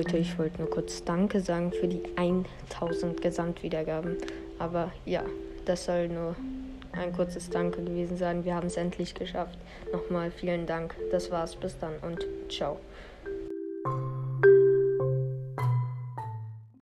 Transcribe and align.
Leute, 0.00 0.16
ich 0.16 0.38
wollte 0.38 0.62
nur 0.62 0.70
kurz 0.70 1.04
Danke 1.04 1.42
sagen 1.42 1.72
für 1.72 1.86
die 1.86 2.00
1000 2.16 3.20
Gesamtwiedergaben. 3.20 4.16
Aber 4.58 4.90
ja, 5.04 5.22
das 5.66 5.84
soll 5.84 6.08
nur 6.08 6.34
ein 6.92 7.12
kurzes 7.12 7.50
Danke 7.50 7.82
gewesen 7.82 8.16
sein. 8.16 8.46
Wir 8.46 8.54
haben 8.54 8.68
es 8.68 8.78
endlich 8.78 9.14
geschafft. 9.14 9.58
Nochmal 9.92 10.30
vielen 10.30 10.64
Dank. 10.64 10.94
Das 11.10 11.30
war's. 11.30 11.54
Bis 11.54 11.76
dann 11.78 11.92
und 12.00 12.24
ciao. 12.50 12.80